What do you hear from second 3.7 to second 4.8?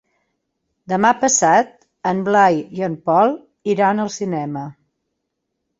iran al cinema.